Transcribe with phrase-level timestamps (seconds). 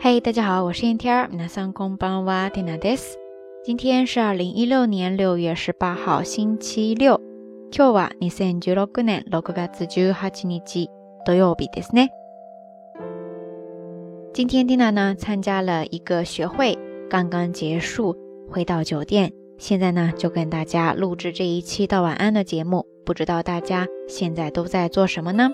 [0.00, 1.28] 嘿，大家好，我是燕天儿。
[1.30, 3.18] 皆さんこんばんは、ティナです。
[3.64, 7.20] 今天是二零一六年六月十八号，星期六。
[7.70, 10.88] 今日は二千十六年六月十八日
[11.24, 12.10] 土曜日ですね。
[14.32, 16.78] 今天 Tina 呢参加了一个学会，
[17.10, 18.16] 刚刚结束，
[18.48, 22.86] 回到酒店，现在呢就跟大家录制这一期到晚安的节目。
[23.04, 25.50] 不知道大家现在都在做什么呢？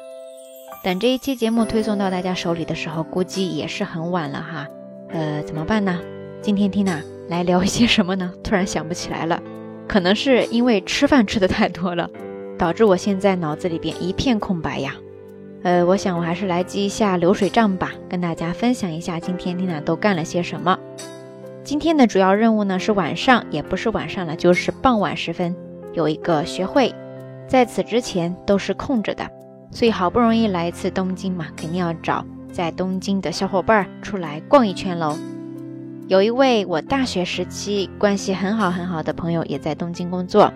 [0.87, 4.65] 等这一期节目推送到大家手里的时候，估计也是很晚了哈。
[5.09, 5.99] 呃，怎么办呢？
[6.41, 8.31] 今天 Tina 来聊一些什么呢？
[8.41, 9.37] 突然想不起来了，
[9.85, 12.09] 可能是因为吃饭吃的太多了，
[12.57, 14.95] 导致我现在脑子里边一片空白呀。
[15.63, 20.79] 呃，我想我还是来记一下流水账吧，跟大家分享一下今天 Tina 都干了些什么。
[21.65, 25.53] 今天的主要任务呢是晚上，也不是晚上了，就是傍晚时分
[25.91, 26.95] 有一个学会，
[27.45, 29.29] 在此之前都是空着的。
[29.77, 35.15] 所以好不容易来一次东京嘛，肯定要找在东京的小伙伴儿出来逛一圈喽。
[36.07, 40.51] 有一位我大学时期关系很好很好的朋友也在东京工作，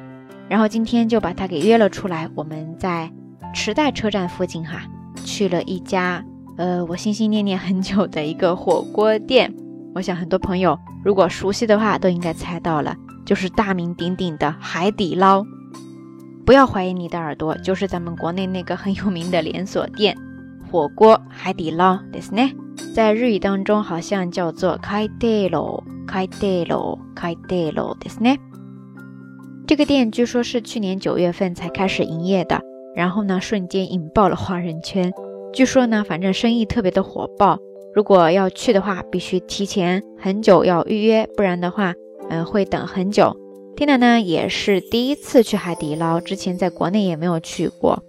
[0.49, 2.27] 然后今天就把他给约了出来。
[2.33, 3.11] 我们在
[3.53, 4.81] 池袋车站附近哈，
[5.23, 6.25] 去了一家
[6.57, 9.53] 呃我心心念念很久的一个火锅店。
[9.93, 15.45] 我想很多朋友如果熟悉的话都应该猜到了，就是大名鼎鼎的海底捞。
[16.51, 20.17] 不要怀疑你的耳朵，就是咱们国内那个很有名的连锁店
[20.69, 22.41] 火锅海底捞，对是呢？
[22.93, 28.35] 在日语当中好像叫做开店喽，开店喽，开店喽，对是呢？
[29.65, 32.59] 这个店据说是去年九月份才开始营业的，
[32.97, 35.09] 然后呢，瞬间引爆了华人圈。
[35.53, 37.57] 据说呢，反正生意特别的火爆，
[37.95, 41.93] 如果要去的话，必须提前很久要预约，不然的话，
[42.29, 43.37] 嗯，会等很久。
[43.76, 48.02] 缇娜呢也是第一次去海底捞，之前在国内也没有去过。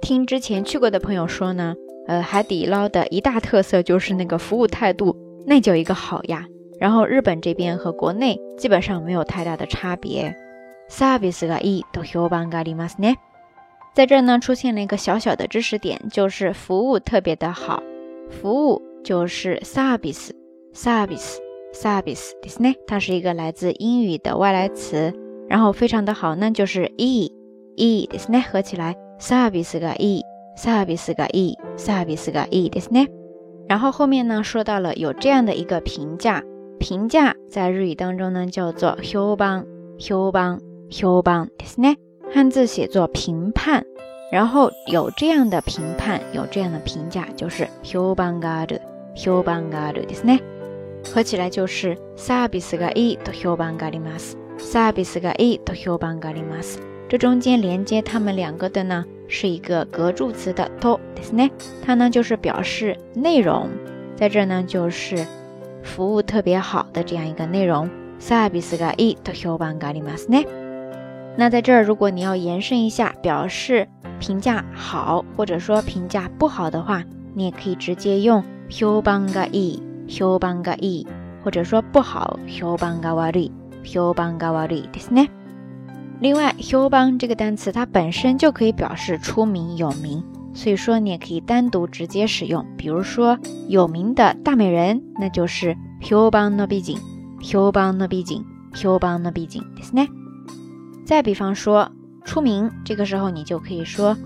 [0.00, 1.74] 听之前去过的朋友说呢，
[2.06, 6.46] 呃，海底捞的一大特色就是那个服务态度，那叫一个好呀。
[6.80, 10.34] 然后日本这边和国内基本上没有太大的差别。
[10.90, 13.16] service がいいと評判がありますね。
[13.94, 17.82] 在这呢出现了一个小小的知识点，就是服务特别的好，
[18.28, 21.36] 服务就是 service，service。service
[21.72, 25.12] ですね，它是一个来自英语的外来词，
[25.48, 27.30] 然后非常的好呢，就是 e
[27.76, 30.22] e ですね，合起来 service が e
[30.56, 33.08] service が e service が e ですね。
[33.66, 36.42] 然后后面呢说到了有这样的一个评价，
[36.78, 39.66] 评价在日语当中呢叫做評判
[39.98, 41.96] 評判評判ですね，
[42.32, 43.84] 汉字写作评判，
[44.30, 48.80] 然后有这样的评判，有这样的评价，就是評判がある
[49.16, 50.40] 評判があるですね。
[51.04, 54.36] 合起来就是サービスがいいと評判があります。
[54.58, 56.80] サービスがいいと評判があります。
[57.08, 61.50] 这中间连接它们两个的呢，是一个格助词的とですね。
[61.84, 63.68] 它呢就是表示内容，
[64.16, 65.26] 在这呢就是
[65.82, 67.88] 服务特别好的这样一个内容。
[68.18, 70.46] サービスがいいと評判がありますね。
[71.36, 73.86] 那在这儿，如果你要延伸一下，表示
[74.20, 79.82] 评价好或者说评价不好的话，你也可以直接用評判がいい。
[80.08, 81.06] 評判がいい，
[81.44, 83.52] 或者说不好，評判が悪い，
[83.84, 85.30] 評判が悪いですね。
[86.20, 90.22] 另外，評判这个单词它本身就可以表示出名有名，
[90.54, 92.64] 所以说你也可以单独直接使用。
[92.76, 96.98] 比如说有名的大美人，那就是評判の美人，
[97.40, 100.08] 評判の美人，評判の美人ですね。
[101.04, 101.90] 再比方说
[102.24, 104.16] 出名，这个时候你就可以说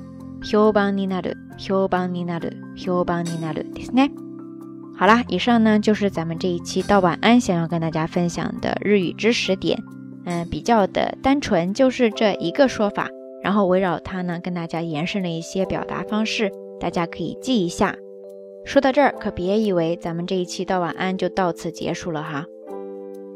[0.42, 4.12] 評判になる，評判になる，評判になるですね。
[5.03, 9.77] 好啦，以上呢就是咱们这一期到晚安想要跟大家分享的日语知识点，
[10.25, 13.09] 嗯，比较的单纯，就是这一个说法，
[13.43, 16.49] 然后围绕它呢跟大家延伸了一些表达方式，
[16.79, 17.97] 大家可以记一下。
[18.63, 22.45] 说到这儿，可别以为咱们这一期到晚安就到此结束了哈，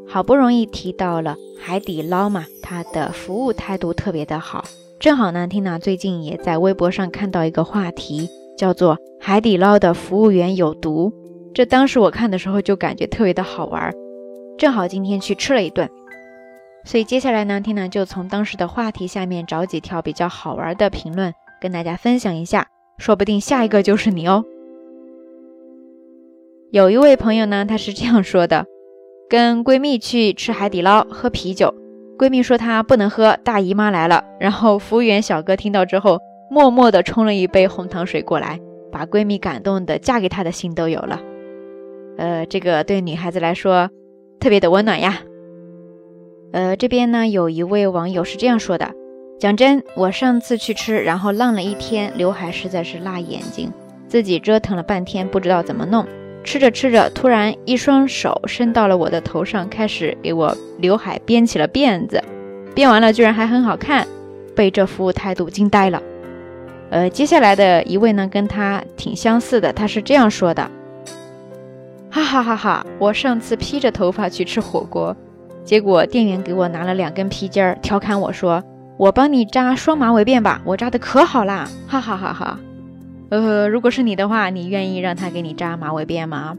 [0.06, 4.64] 好不容易提到了海底捞嘛，它的服务态度特别的好，
[4.98, 11.12] 正好呢听娜最近也在微博上看到一个话题，叫做海底捞的服务员有毒。
[11.54, 13.92] 这当时我看的时候就感觉特别的好玩，
[14.56, 15.88] 正好今天去吃了一顿，
[16.84, 22.68] 所以接下来呢，听呢就从当时的话题下面找几条比较好玩的评论跟大家分享一下，
[22.98, 24.44] 说不定下一个就是你哦。
[26.70, 28.66] 有一位朋友呢，他是这样说的：
[29.28, 31.74] 跟闺蜜去吃海底捞喝啤酒，
[32.18, 34.22] 闺蜜说她不能喝，大姨妈来了。
[34.38, 36.18] 然后服务员小哥听到之后，
[36.50, 38.60] 默默地冲了一杯红糖水过来，
[38.92, 41.18] 把闺蜜感动的嫁给他的心都有了。
[42.18, 43.88] 呃，这个对女孩子来说
[44.40, 45.20] 特别的温暖呀。
[46.52, 48.90] 呃，这边呢有一位网友是这样说的：
[49.38, 53.72] 讲真，我上次去吃，然后浪了一天，刘海实在是辣眼睛，
[54.08, 56.04] 自己折腾了半天，不知道怎么弄，
[56.42, 62.20] 吃着吃着，突然一双手伸到了我的头上，开始给我刘海编起了辫子，
[62.74, 64.04] 编完了居然还很好看，
[64.56, 66.02] 被这服务态度惊呆了。
[66.90, 70.70] 呃，接下来的一位呢，跟他挺相似的，他是这样说的：
[72.10, 72.86] 哈哈哈哈！
[72.98, 75.16] 我上次披着头发去吃火锅，
[75.64, 78.62] 结果店员给我拿了两根皮筋儿，调侃我说
[78.96, 82.58] ：“我帮你扎双马尾辫吧，我扎的可好啦！”哈哈哈哈。
[83.30, 86.56] 呃，如果是你的话，你愿意让他给你扎马尾辫吗？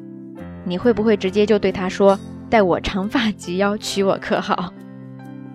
[0.66, 4.72] 你会不会直接就对他说：“待我长发及腰，娶我可好？”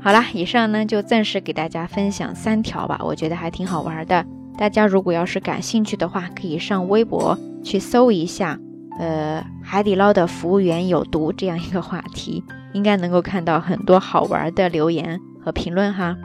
[0.03, 4.27] 好啦，以上呢就暂时给大家分享三条吧，我觉得还挺好玩的。
[4.59, 8.59] 大家如果要是感兴趣的话，可以上微博去搜一下，
[8.99, 16.17] 呃，海底捞的服务员有毒这样一个话题，应该能够看到很多好玩的留言和评论哈。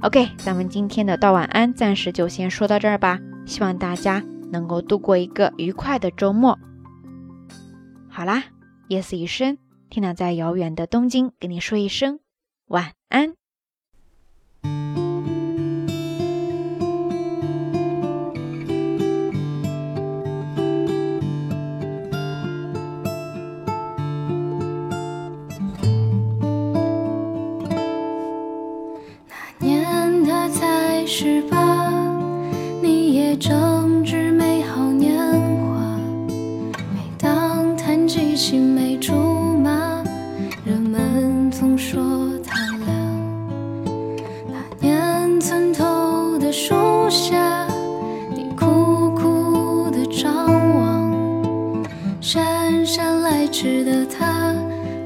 [0.00, 6.58] OK，咱们今天的道晚安暂时就先说到这儿吧，希望大家能够度过一个愉快的周末。
[8.08, 8.42] 好啦，
[8.88, 12.18] 夜色已深，天亮在遥远的东京跟你说一声
[12.66, 13.34] 晚安。
[41.22, 42.02] 人总说
[42.44, 42.88] 他俩
[44.48, 46.74] 那年村头的树
[47.08, 47.64] 下
[48.34, 50.34] 你苦苦地张
[50.74, 51.84] 望
[52.20, 54.52] 姗姗来迟的他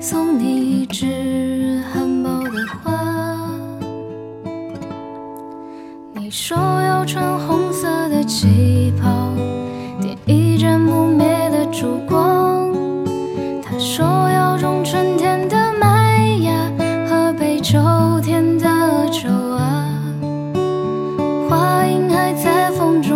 [0.00, 3.50] 送你一枝含苞的花。
[6.14, 9.34] 你说要穿红色的旗袍
[10.00, 12.35] 点一盏不灭的烛光。
[22.26, 23.15] 爱在风中